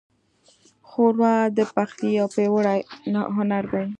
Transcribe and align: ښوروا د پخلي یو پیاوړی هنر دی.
ښوروا 0.89 1.35
د 1.57 1.59
پخلي 1.75 2.09
یو 2.19 2.27
پیاوړی 2.35 2.79
هنر 3.35 3.63
دی. 3.73 3.85